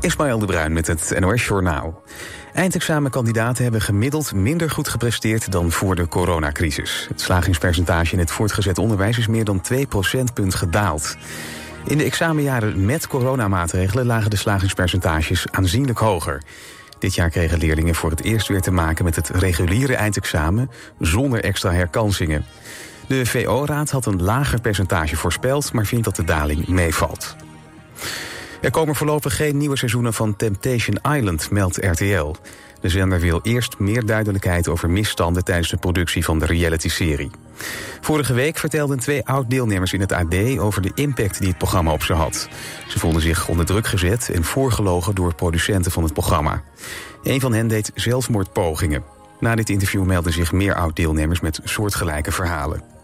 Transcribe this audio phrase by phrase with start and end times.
[0.00, 2.02] Ismaël de Bruin met het NOS Journaal.
[2.52, 7.06] Eindexamenkandidaten hebben gemiddeld minder goed gepresteerd dan voor de coronacrisis.
[7.08, 11.16] Het slagingspercentage in het voortgezet onderwijs is meer dan 2 procentpunt gedaald.
[11.84, 16.42] In de examenjaren met coronamaatregelen lagen de slagingspercentages aanzienlijk hoger.
[16.98, 21.44] Dit jaar kregen leerlingen voor het eerst weer te maken met het reguliere eindexamen zonder
[21.44, 22.44] extra herkansingen.
[23.08, 27.36] De VO-raad had een lager percentage voorspeld, maar vindt dat de daling meevalt.
[28.66, 32.34] Er komen voorlopig geen nieuwe seizoenen van Temptation Island, meldt RTL.
[32.80, 37.30] De zender wil eerst meer duidelijkheid over misstanden tijdens de productie van de reality-serie.
[38.00, 42.02] Vorige week vertelden twee oud-deelnemers in het AD over de impact die het programma op
[42.02, 42.48] ze had.
[42.88, 46.62] Ze voelden zich onder druk gezet en voorgelogen door producenten van het programma.
[47.22, 49.04] Een van hen deed zelfmoordpogingen.
[49.40, 52.95] Na dit interview melden zich meer oud-deelnemers met soortgelijke verhalen.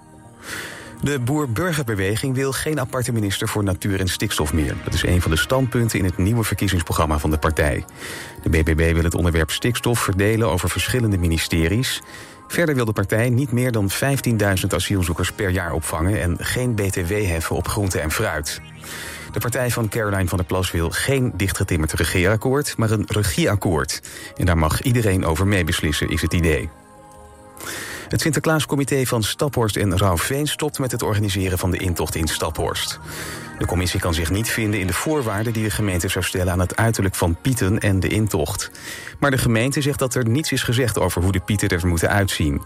[1.02, 4.74] De Boer-Burgerbeweging wil geen aparte minister voor natuur en stikstof meer.
[4.84, 7.84] Dat is een van de standpunten in het nieuwe verkiezingsprogramma van de partij.
[8.42, 12.02] De BBB wil het onderwerp stikstof verdelen over verschillende ministeries.
[12.48, 17.10] Verder wil de partij niet meer dan 15.000 asielzoekers per jaar opvangen en geen BTW
[17.10, 18.60] heffen op groente en fruit.
[19.32, 24.00] De partij van Caroline van der Plas wil geen dichtgetimmerd regeerakkoord, maar een regieakkoord.
[24.36, 26.70] En daar mag iedereen over meebeslissen, is het idee.
[28.12, 32.98] Het Sinterklaascomité van Staphorst en Rauwveen stopt met het organiseren van de intocht in Staphorst.
[33.58, 36.60] De commissie kan zich niet vinden in de voorwaarden die de gemeente zou stellen aan
[36.60, 38.70] het uiterlijk van Pieten en de intocht.
[39.20, 42.08] Maar de gemeente zegt dat er niets is gezegd over hoe de Pieten er moeten
[42.08, 42.62] uitzien.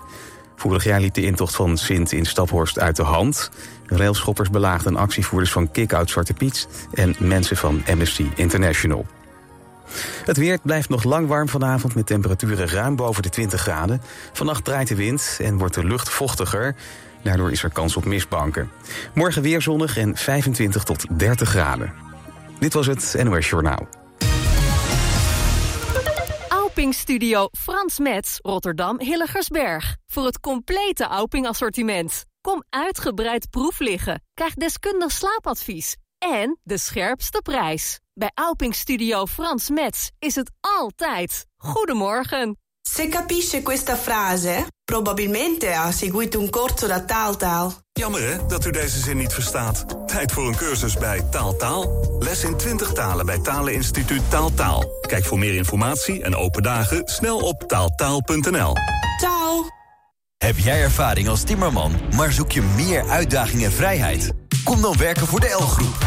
[0.57, 3.51] Vorig jaar liep de intocht van Sint in Staphorst uit de hand.
[3.87, 9.07] Railschoppers belaagden actievoerders van Kick-Out Zwarte Piet en mensen van Amnesty International.
[10.25, 14.03] Het weer blijft nog lang warm vanavond met temperaturen ruim boven de 20 graden.
[14.33, 16.75] Vannacht draait de wind en wordt de lucht vochtiger.
[17.23, 18.71] Daardoor is er kans op mistbanken.
[19.15, 21.93] Morgen weer zonnig en 25 tot 30 graden.
[22.59, 23.89] Dit was het NOS Journaal.
[26.49, 29.97] Auping Studio Frans Metz, Rotterdam Hilligersberg.
[30.07, 32.25] Voor het complete Auping assortiment.
[32.41, 34.23] Kom uitgebreid proef liggen.
[34.35, 35.97] Krijg deskundig slaapadvies.
[36.19, 38.01] En de scherpste prijs.
[38.19, 41.47] Bij Auping Studio Frans Metz is het altijd.
[41.57, 42.59] Goedemorgen.
[42.89, 47.73] Se capisce questa frase, probabilmente ha seguito un corso da taaltaal.
[47.93, 49.85] Jammer hè, dat u deze zin niet verstaat.
[50.07, 52.17] Tijd voor een cursus bij Taaltaal.
[52.19, 54.85] Les in 20 talen bij Taleninstituut Taaltaal.
[55.01, 58.73] Kijk voor meer informatie en open dagen snel op taaltaal.nl.
[59.21, 59.65] Ciao.
[60.37, 64.33] Heb jij ervaring als timmerman, maar zoek je meer uitdaging en vrijheid?
[64.65, 66.05] Kom dan werken voor de L-groep.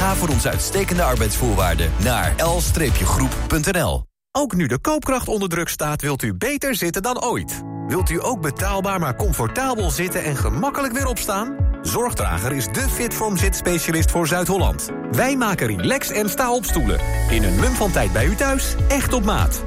[0.00, 4.04] Ga voor onze uitstekende arbeidsvoorwaarden naar l-groep.nl.
[4.32, 7.62] Ook nu de koopkracht onder druk staat, wilt u beter zitten dan ooit.
[7.86, 11.56] Wilt u ook betaalbaar maar comfortabel zitten en gemakkelijk weer opstaan?
[11.82, 14.90] Zorgdrager is de Fitform zitspecialist voor Zuid-Holland.
[15.10, 17.00] Wij maken relax en sta-opstoelen.
[17.30, 19.64] In een mum van tijd bij u thuis, echt op maat.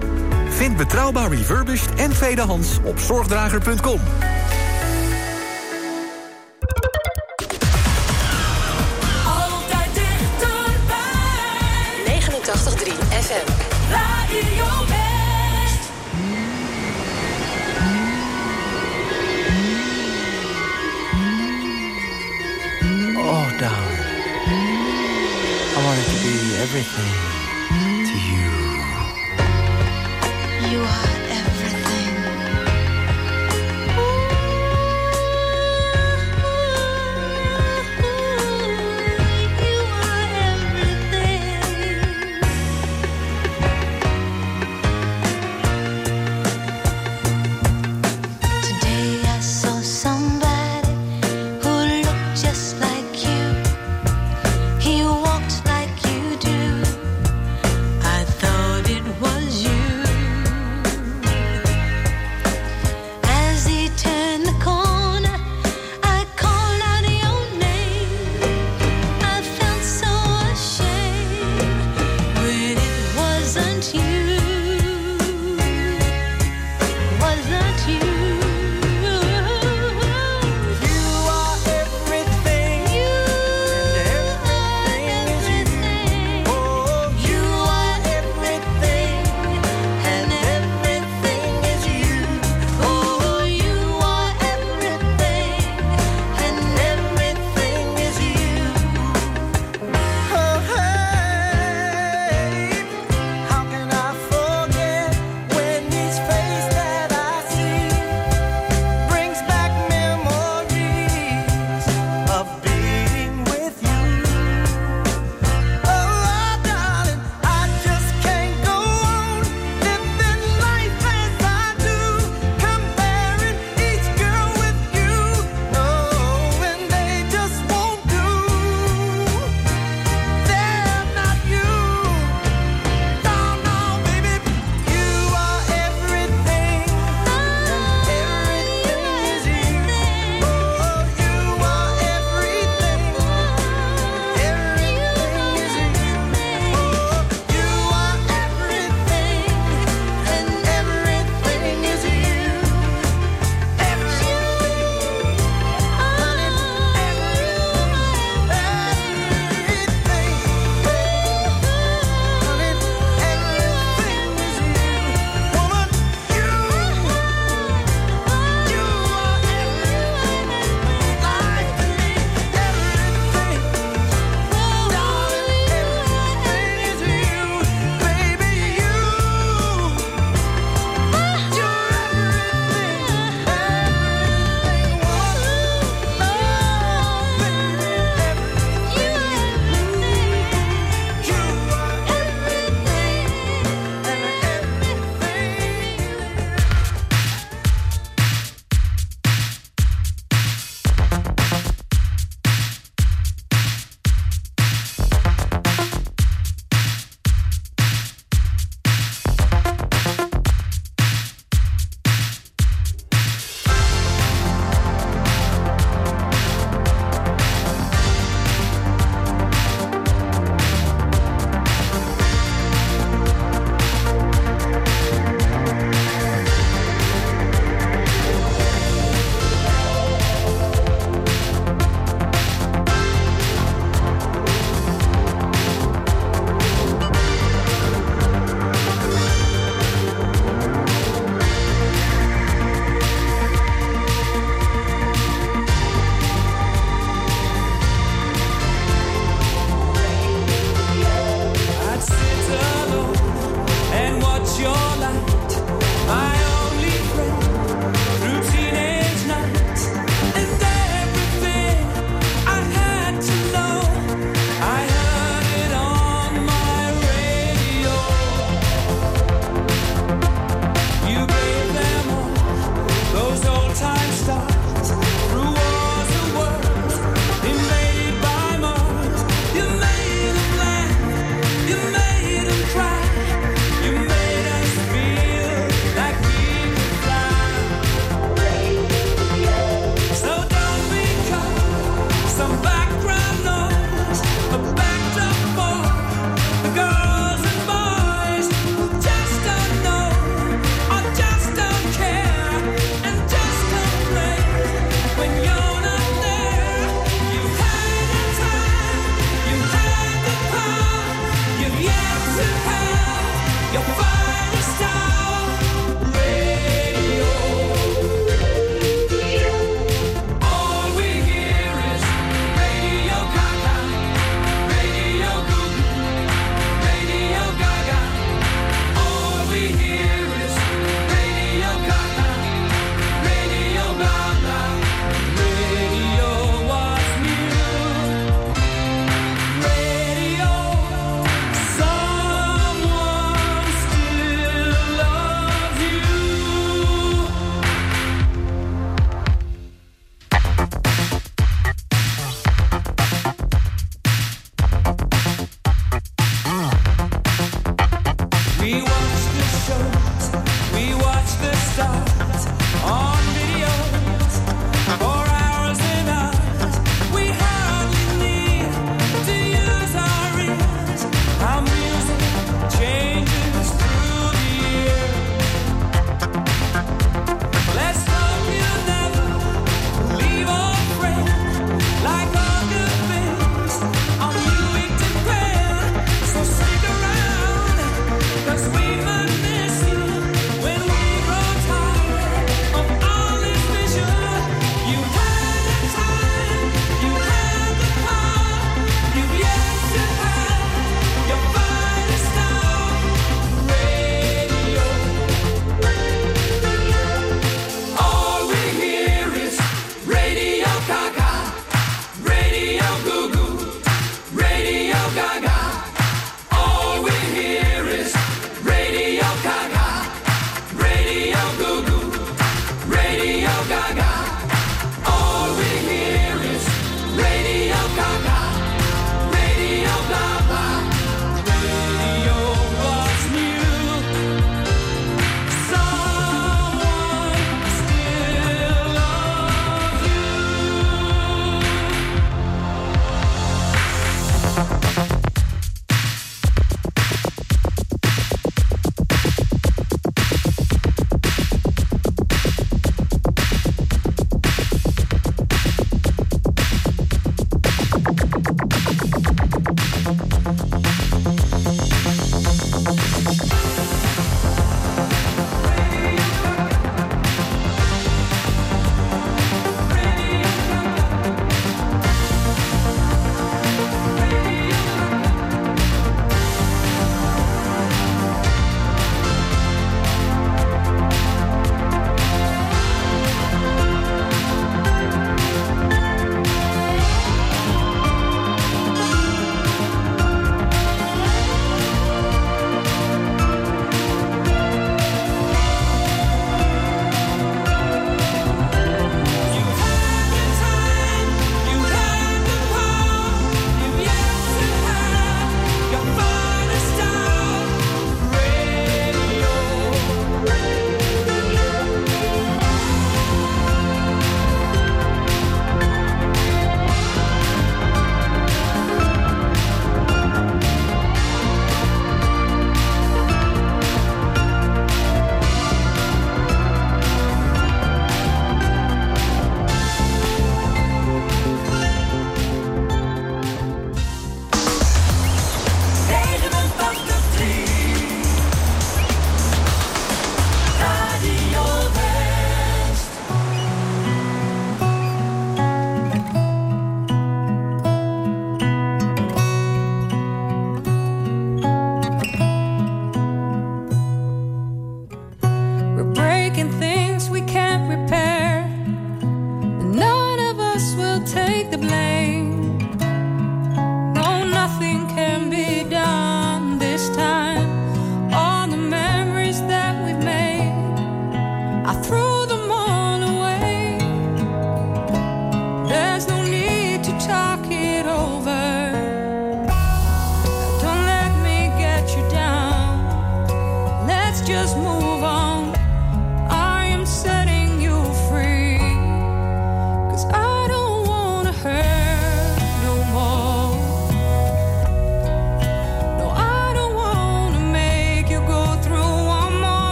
[0.49, 3.99] Vind betrouwbaar refurbished en tweedehands op zorgdrager.com.
[26.63, 27.32] everything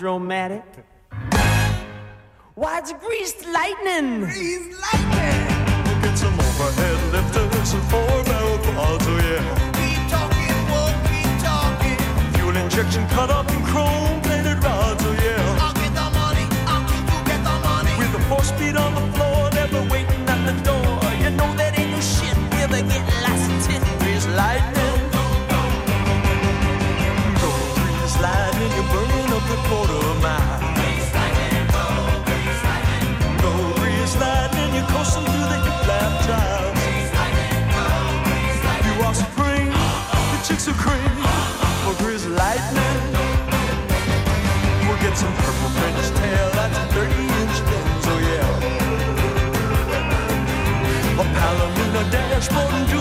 [0.00, 0.64] dramatic.
[2.54, 4.20] Why it's greased lightning?
[4.20, 5.40] Greased lightning.
[5.84, 9.44] We'll get some overhead lifters and four barrel quads, oh yeah.
[9.78, 11.98] Keep talking, won't keep talking.
[12.32, 13.99] Fuel injection cut up and chrome.
[40.60, 41.16] streets of cream
[41.84, 43.12] for Grizz Lightning.
[44.86, 48.58] We'll get some purple French tail, that's 30 inch fins, oh yeah.
[51.20, 52.99] A Palomino dashboard and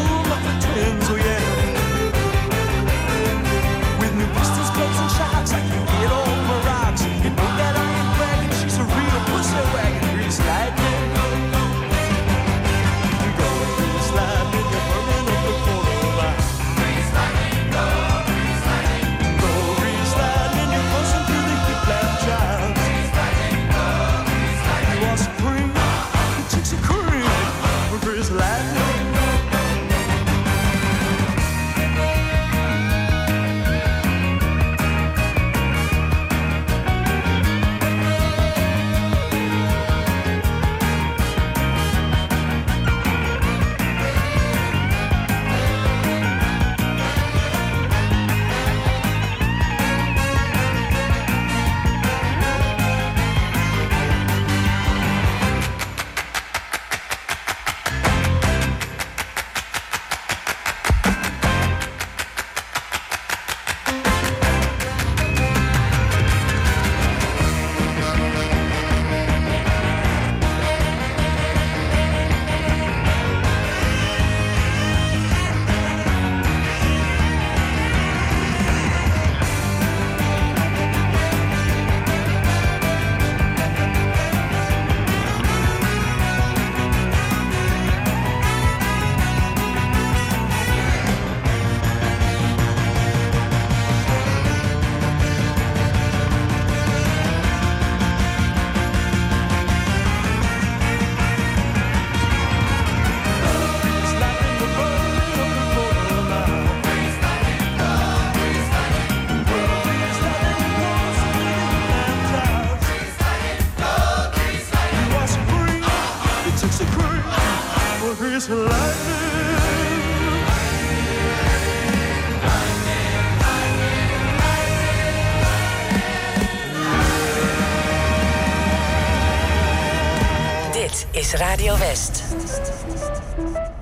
[132.29, 133.78] Thank you.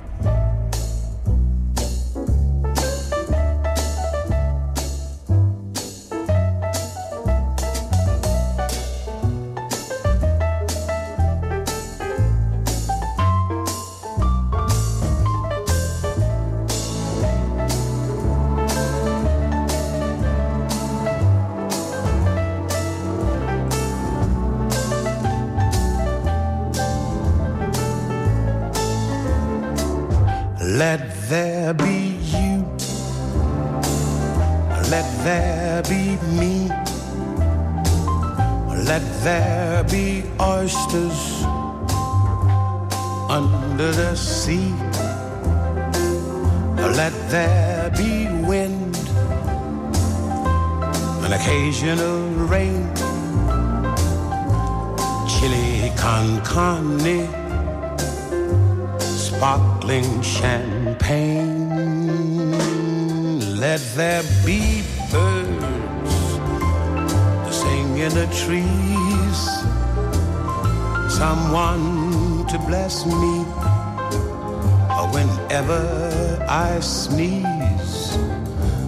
[76.81, 78.17] Sneeze,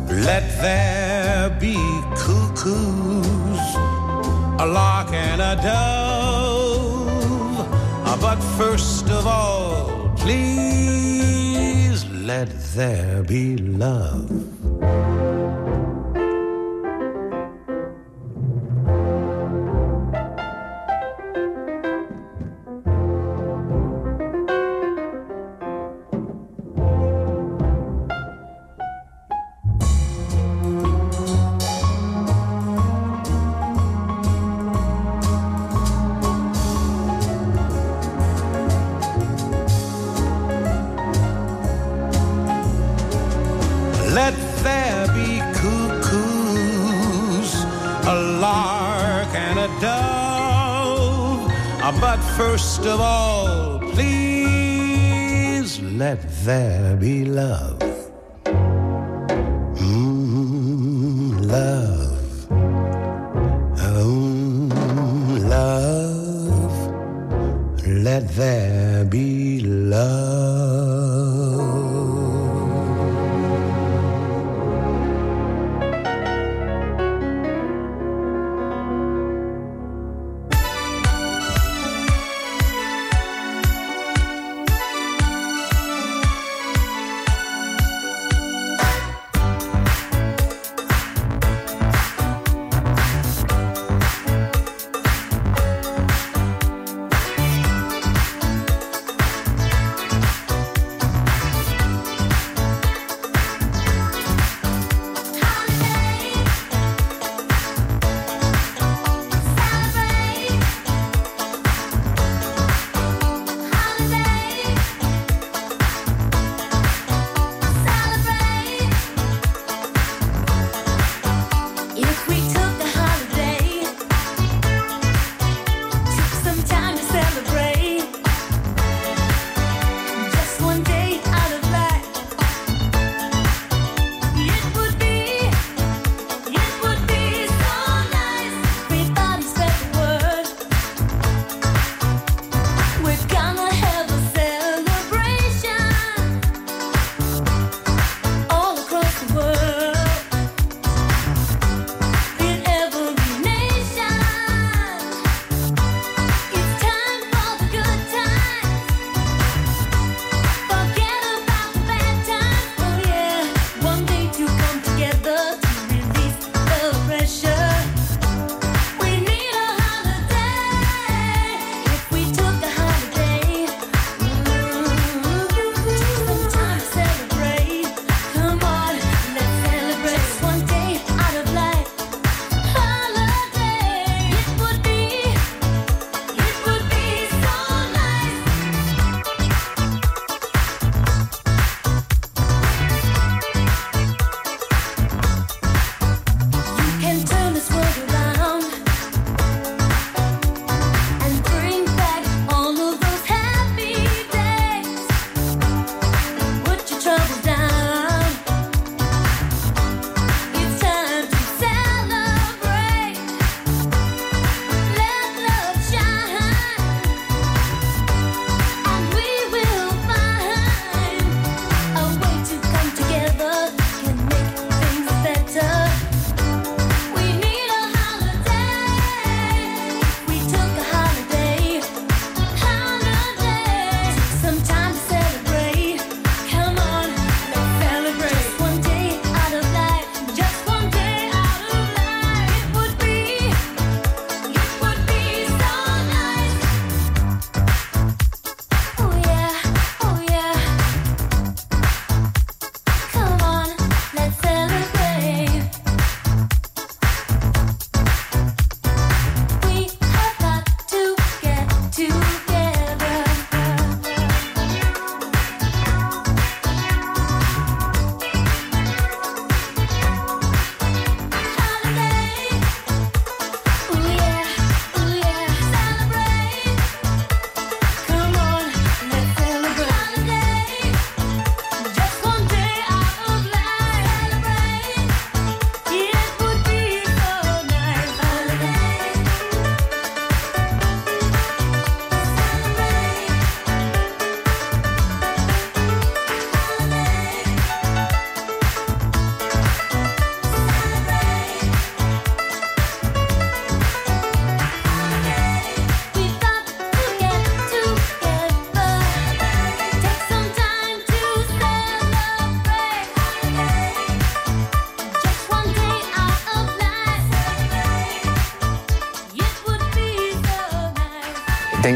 [0.10, 1.76] let there be
[2.16, 3.76] cuckoos,
[4.60, 7.10] a lark and a dove.
[8.06, 14.39] Ah, but first of all, please let there be love.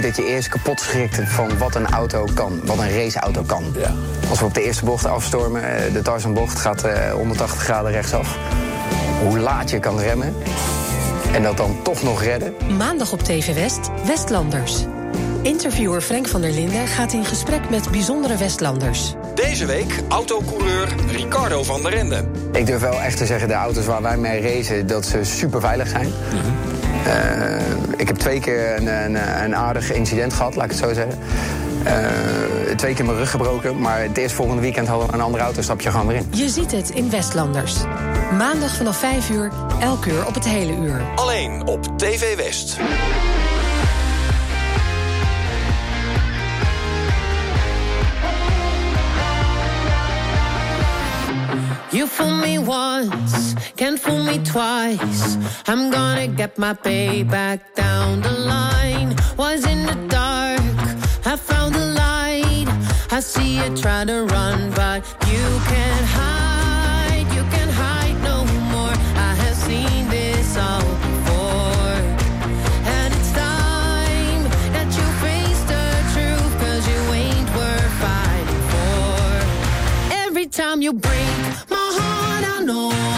[0.01, 2.61] Denk dat je eerst kapot schrikt van wat een auto kan.
[2.63, 3.75] Wat een raceauto kan.
[4.29, 8.37] Als we op de eerste bocht afstormen, eh, de Tarzanbocht gaat eh, 180 graden rechtsaf.
[9.23, 10.35] Hoe laat je kan remmen.
[11.33, 12.53] En dat dan toch nog redden.
[12.77, 14.85] Maandag op TV West, Westlanders.
[15.41, 19.13] Interviewer Frank van der Linden gaat in gesprek met bijzondere Westlanders.
[19.35, 22.25] Deze week autocoureur Ricardo van der Rende.
[22.51, 25.61] Ik durf wel echt te zeggen, de auto's waar wij mee racen, dat ze super
[25.61, 26.13] veilig zijn.
[27.05, 27.43] Eh,
[27.97, 31.19] ik heb twee keer een, een, een aardig incident gehad, laat ik het zo zeggen.
[31.83, 35.43] Eh, twee keer mijn rug gebroken, maar het eerst volgende weekend hadden we een andere
[35.43, 36.27] auto, stap je gewoon weer in.
[36.31, 37.75] Je ziet het in Westlanders.
[38.37, 41.01] Maandag vanaf 5 uur, elk uur op het hele uur.
[41.15, 42.77] Alleen op TV West.
[52.03, 55.37] You fool me once, can't fool me twice.
[55.69, 59.15] I'm gonna get my payback down the line.
[59.37, 60.59] Was in the dark,
[61.25, 62.67] I found the light.
[63.09, 64.99] I see you try to run, but
[65.31, 67.25] you can't hide.
[67.37, 68.95] You can't hide no more.
[69.29, 71.99] I have seen this all before.
[72.97, 74.43] And it's time
[74.75, 80.17] that you face the truth, cause you ain't worth fighting for.
[80.27, 81.21] Every time you break
[81.69, 81.82] my
[82.45, 83.12] I know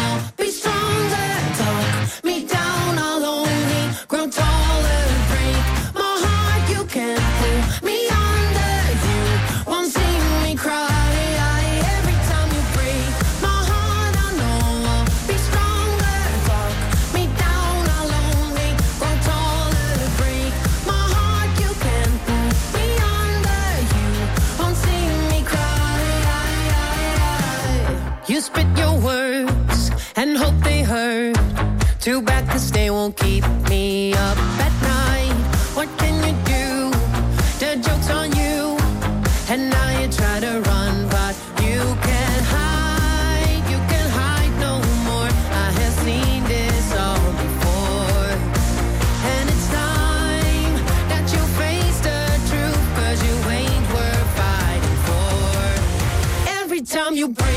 [30.18, 31.36] and hope they heard.
[32.00, 35.36] Too bad cause they won't keep me up at night.
[35.76, 36.92] What can you do?
[37.60, 38.78] The joke's on you.
[39.50, 43.64] And now you try to run, but you can't hide.
[43.72, 44.74] You can't hide no
[45.08, 45.30] more.
[45.64, 48.32] I have seen this all before.
[49.34, 50.76] And it's time
[51.12, 52.84] that you face the truth.
[53.00, 56.60] Cause you ain't worth fighting for.
[56.62, 57.55] Every time you break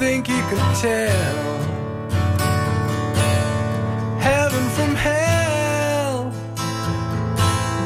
[0.00, 1.58] think you could tell
[4.18, 6.32] heaven from hell,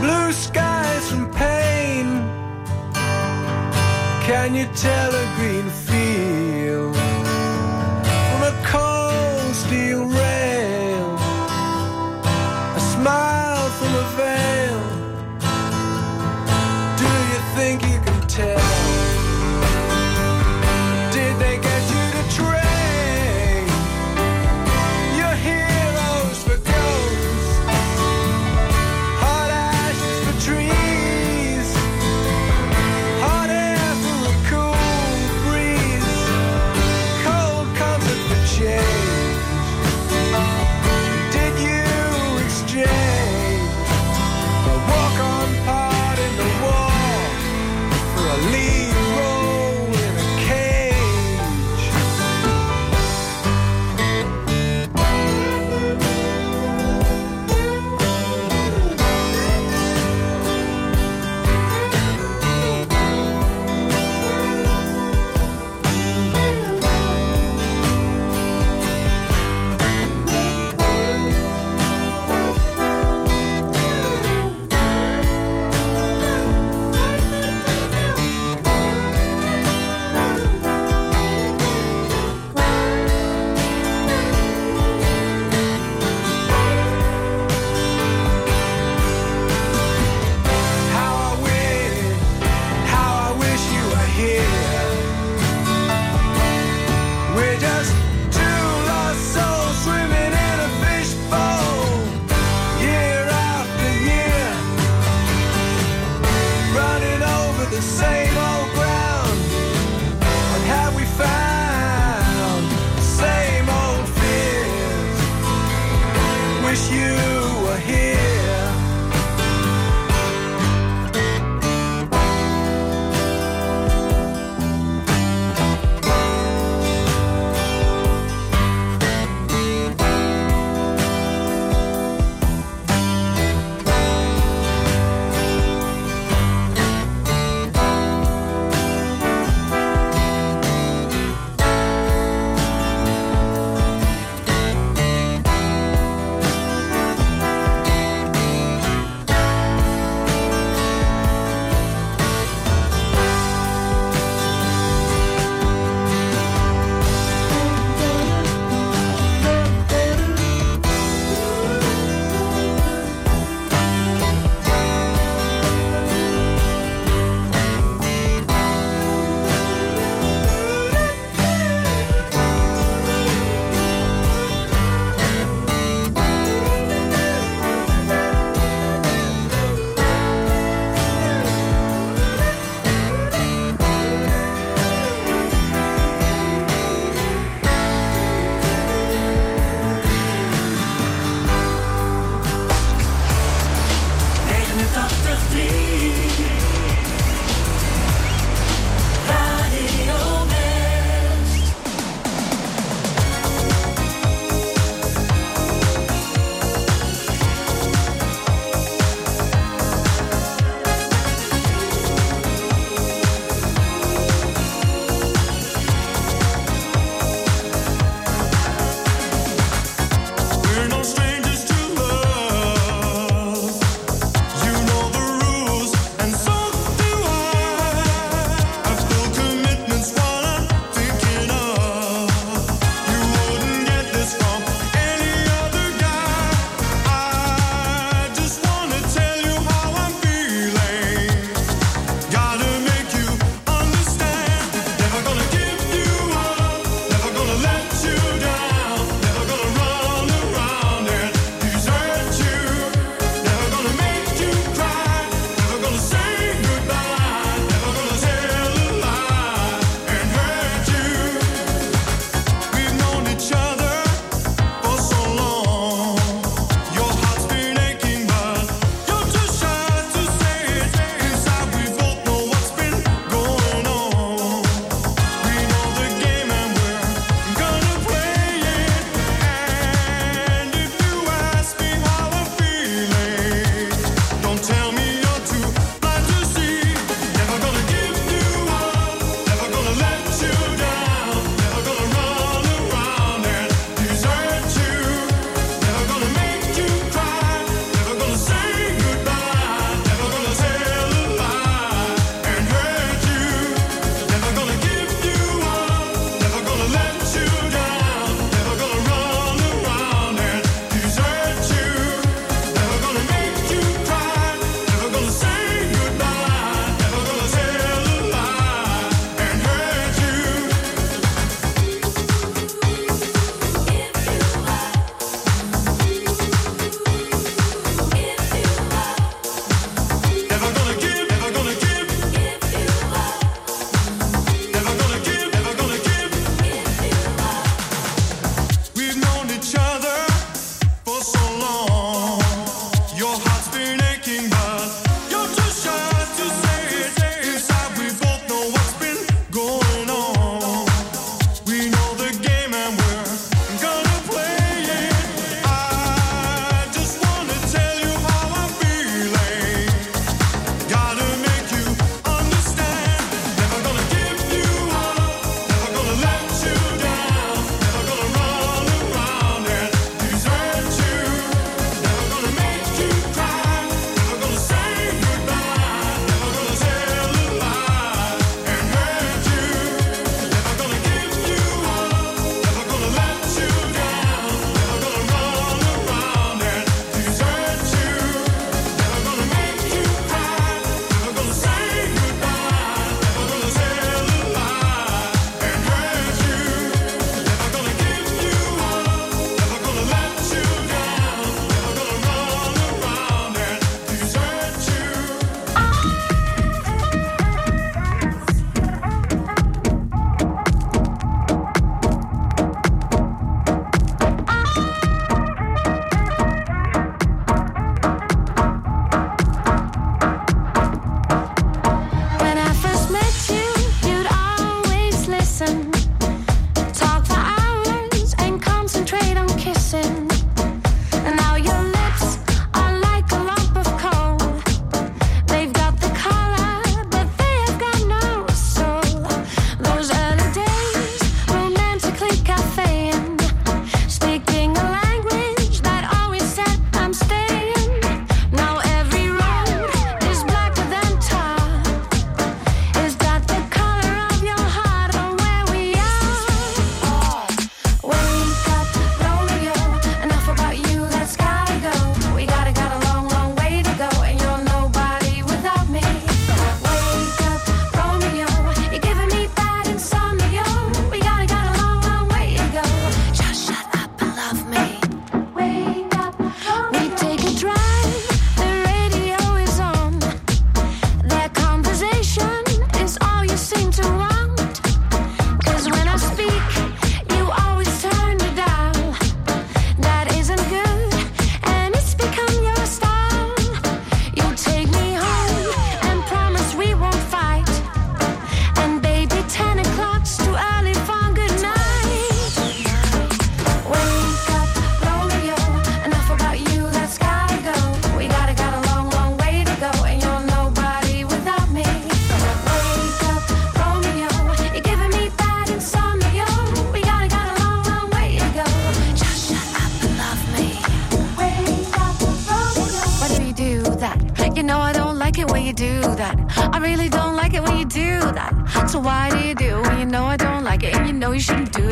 [0.01, 2.07] blue skies from pain?
[4.27, 5.04] Can you tell?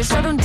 [0.03, 0.42] we sudden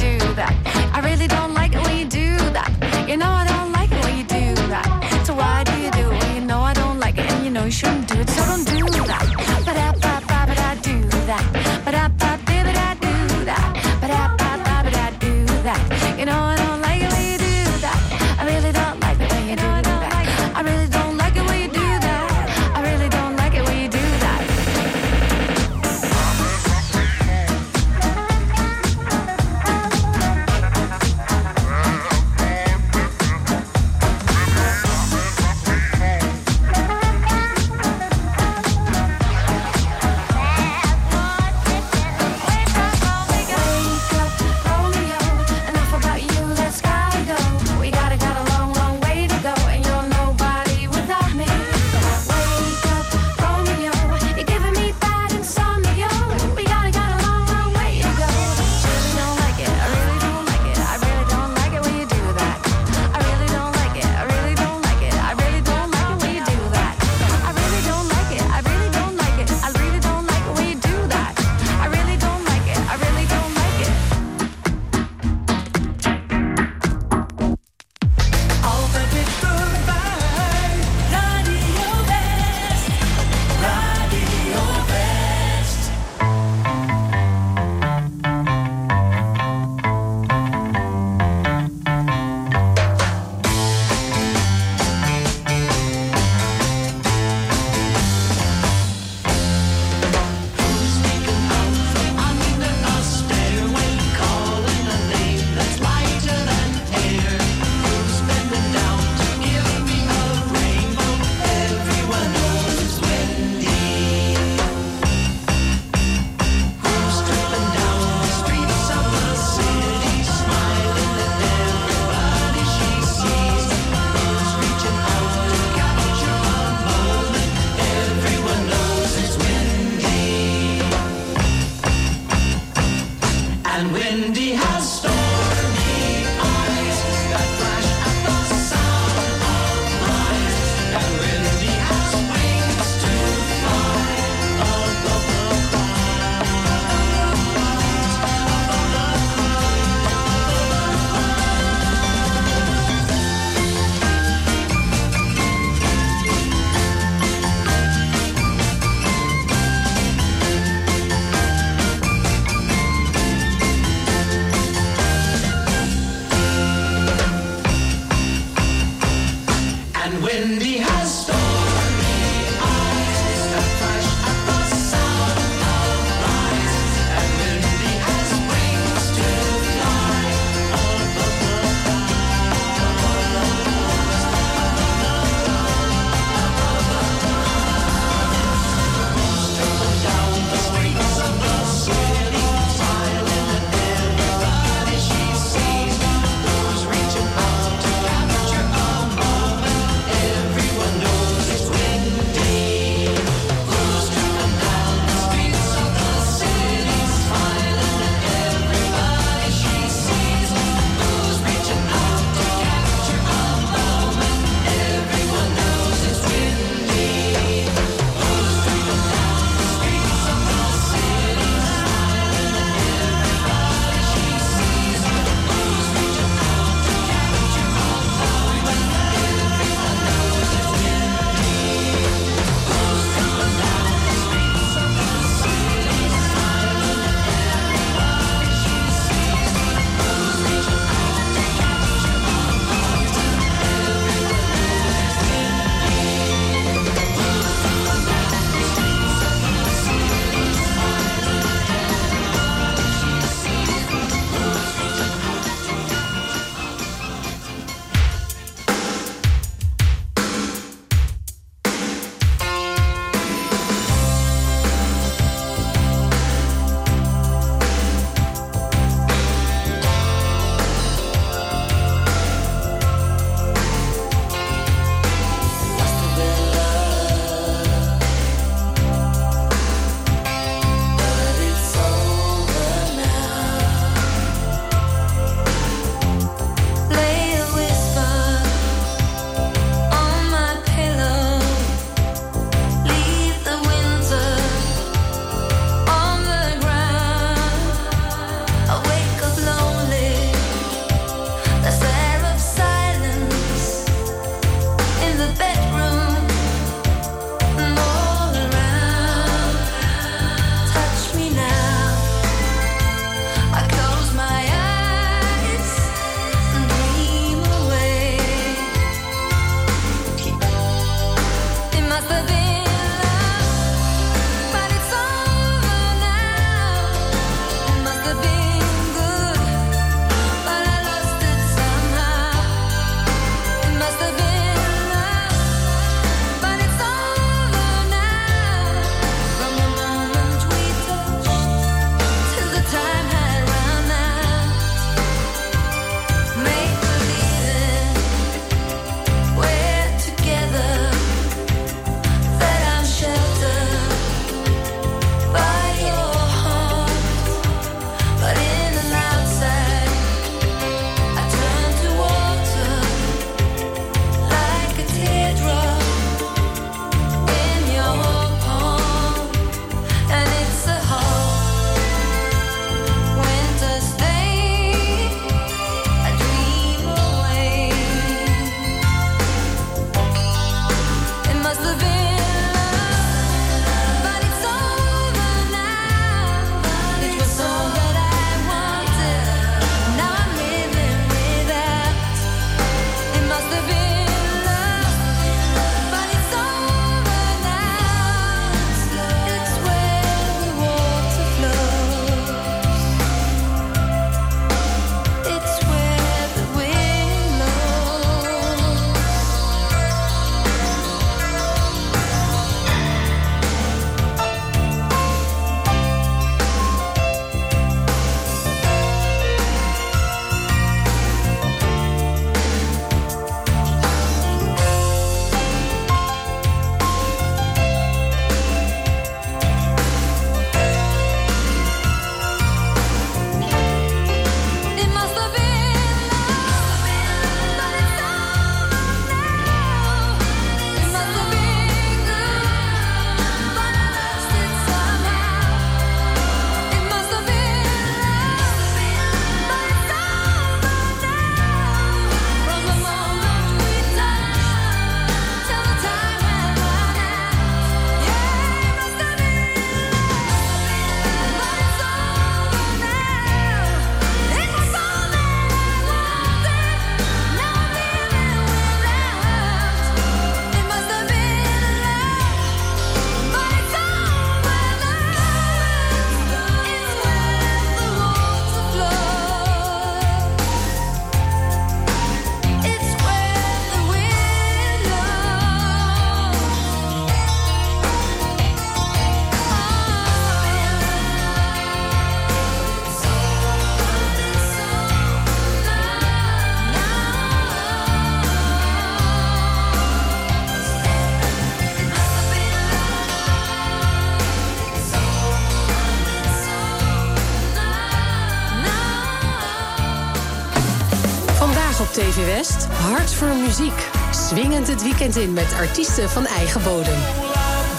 [513.18, 513.89] voor Muziek.
[514.11, 516.99] Swingend het weekend in met artiesten van eigen bodem.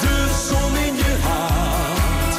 [0.00, 2.34] De zon in je hart.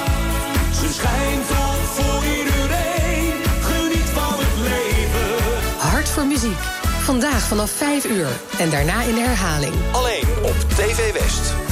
[0.76, 3.34] Ze schijnt op voor iedereen.
[3.62, 5.78] Geniet van het leven.
[5.78, 6.60] Hart voor Muziek.
[7.02, 8.28] Vandaag vanaf 5 uur
[8.58, 9.74] en daarna in herhaling.
[9.92, 11.69] Alleen op TV West.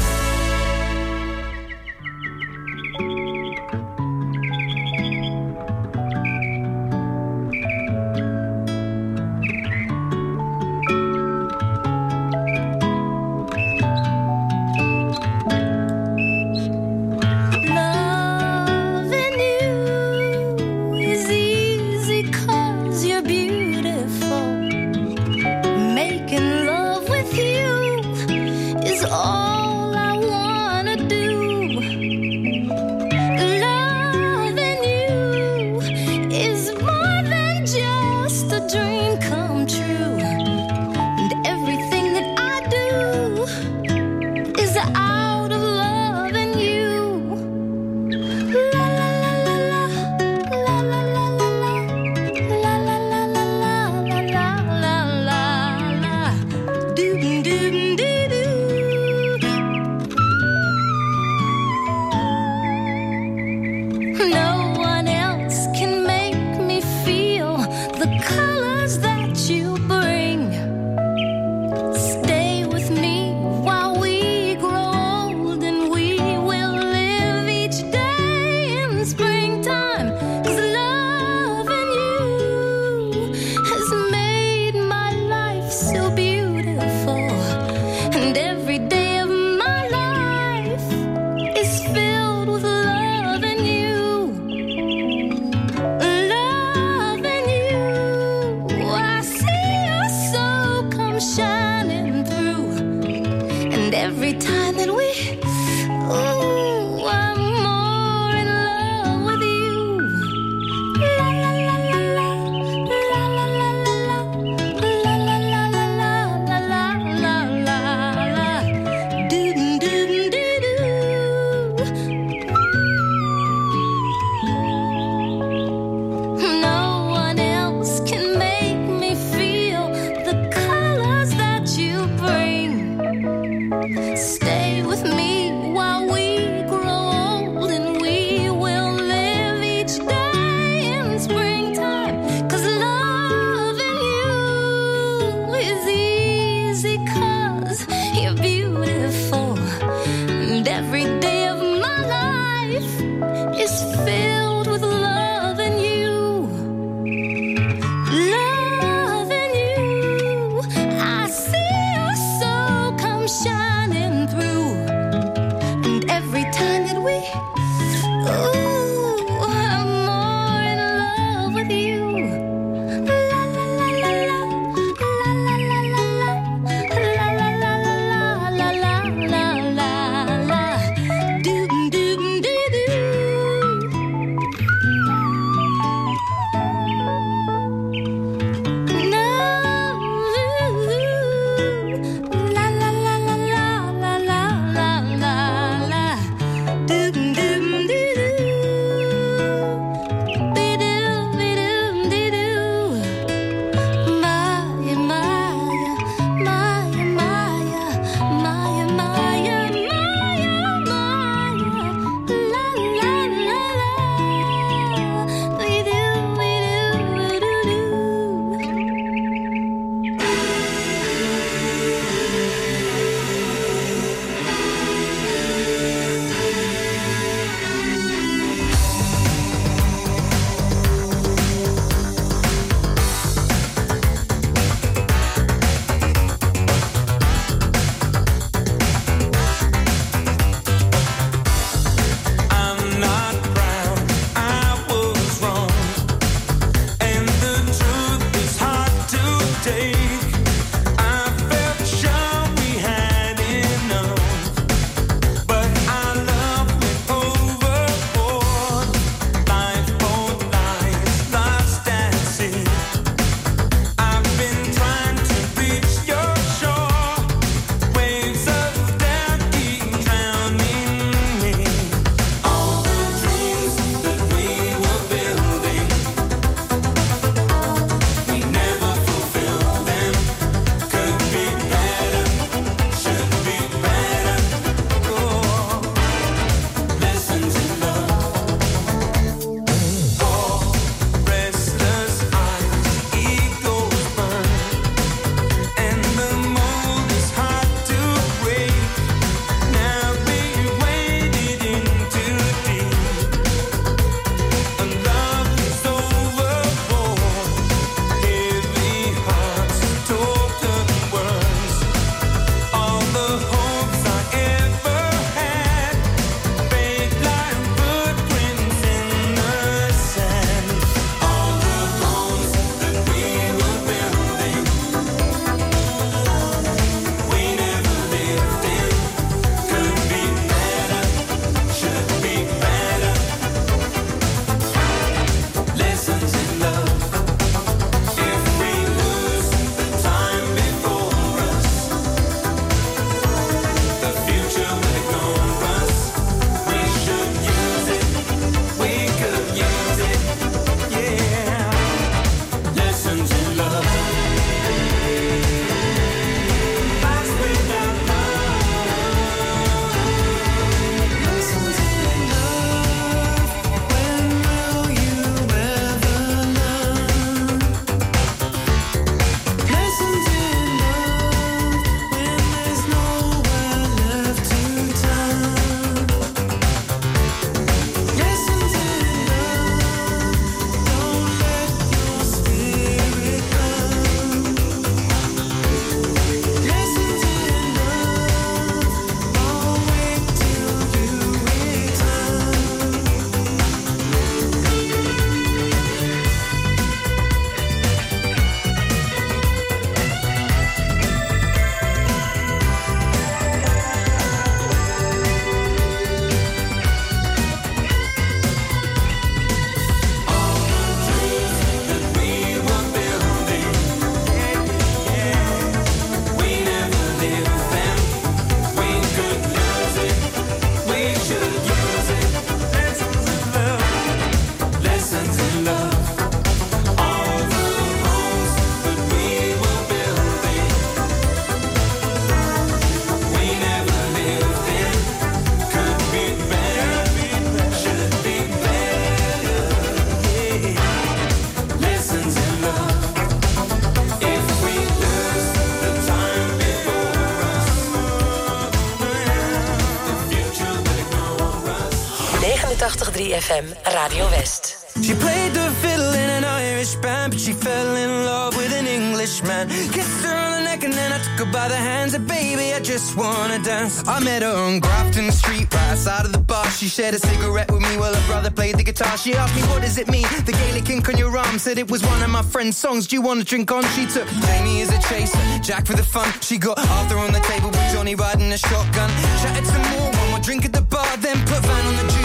[452.97, 454.73] 89.3 FM Radio West.
[455.03, 458.87] She played the fiddle in an Irish band, but she fell in love with an
[458.87, 459.69] Englishman.
[459.69, 462.15] Kissed her on the neck and then I took her by the hands.
[462.15, 464.03] And baby, I just wanna dance.
[464.07, 466.65] I met her on Grafton Street, right outside of the bar.
[466.71, 469.15] She shared a cigarette with me while her brother played the guitar.
[469.17, 470.25] She asked me, what does it mean?
[470.45, 473.05] The Gaelic ink on your arm said it was one of my friend's songs.
[473.05, 473.83] Do you wanna drink on?
[473.95, 476.27] She took Jamie as a chaser, Jack for the fun.
[476.41, 479.11] She got Arthur on the table with Johnny riding a shotgun.
[479.43, 482.16] Chatted some more, one more drink at the bar, then put Van on the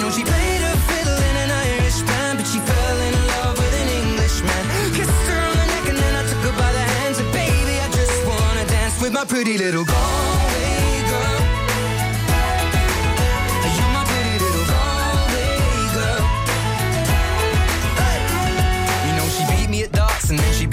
[0.00, 3.74] know she played her fiddle in an Irish band, but she fell in love with
[3.82, 4.62] an Englishman.
[4.96, 8.26] Kissed her on the neck and then I took her by the baby, I just
[8.26, 10.21] wanna dance with my pretty little Galway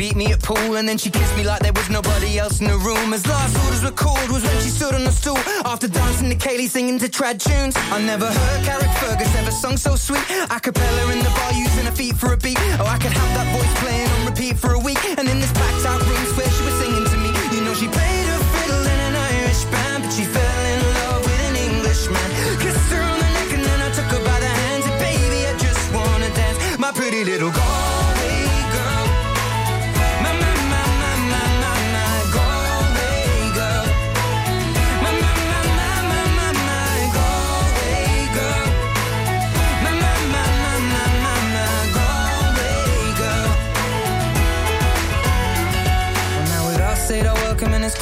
[0.09, 2.67] beat me at pool and then she kissed me like there was nobody else in
[2.67, 3.13] the room.
[3.13, 6.35] As last orders were called was when she stood on the stool after dancing to
[6.35, 7.75] Kaylee singing to trad tunes.
[7.91, 10.23] I never heard Carrick Fergus ever sung so sweet.
[10.49, 12.57] A cappella in the bar using her feet for a beat.
[12.79, 15.01] Oh, I could have that voice playing on repeat for a week.
[15.17, 17.87] And in this packed out room where she was singing to me, you know she
[17.87, 22.29] played her fiddle in an Irish band, but she fell in love with an Englishman.
[22.63, 25.39] Kissed her on the neck and then I took her by the hands and baby,
[25.45, 27.68] I just wanna dance, my pretty little Galway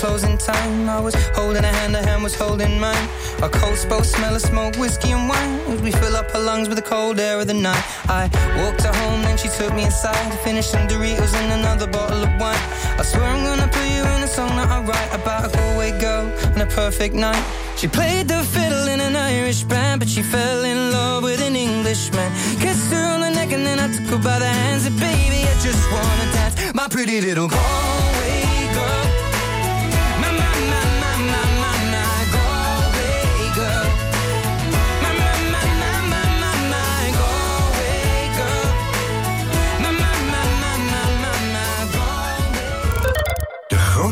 [0.07, 0.89] closing time.
[0.89, 3.07] I was holding a hand, her hand was holding mine.
[3.43, 5.53] Our coats both smell of smoke, whiskey and wine.
[5.83, 7.83] We fill up her lungs with the cold air of the night.
[8.21, 8.23] I
[8.59, 10.31] walked her home, then she took me inside.
[10.31, 12.63] to Finished some Doritos and another bottle of wine.
[13.01, 15.91] I swear I'm gonna put you in a song that I write about a Galway
[15.99, 17.43] girl and a perfect night.
[17.79, 21.55] She played the fiddle in an Irish band, but she fell in love with an
[21.55, 22.29] Englishman.
[22.63, 24.85] Kissed her on the neck and then I took her by the hands.
[24.85, 28.37] And baby, I just wanna dance, my pretty little Galway
[28.75, 29.06] girl.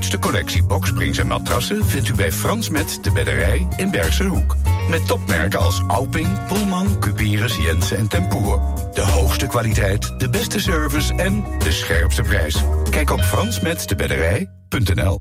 [0.06, 4.56] Grootste collectie boksprings en matrassen vindt u bij Frans Met de Bedderij in Bergse Hoek.
[4.90, 8.62] Met topmerken als Alping, Pullman, Cuperus, Jensen en Tempoer.
[8.94, 12.64] De hoogste kwaliteit, de beste service en de scherpste prijs.
[12.90, 15.20] Kijk op fransmetdebedderij.nl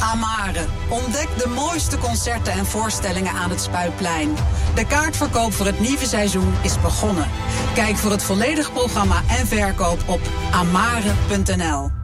[0.00, 0.64] Amare.
[0.88, 4.34] Ontdek de mooiste concerten en voorstellingen aan het Spuitplein.
[4.74, 7.28] De kaartverkoop voor het nieuwe seizoen is begonnen.
[7.74, 10.20] Kijk voor het volledige programma en verkoop op
[10.50, 12.03] amare.nl.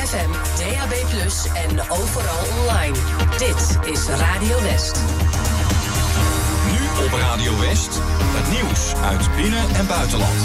[0.06, 0.92] FM, DAB+,
[1.54, 2.96] en overal online.
[3.38, 5.00] Dit is Radio West.
[6.70, 8.00] Nu op Radio West,
[8.36, 10.40] het nieuws uit binnen- en buitenland.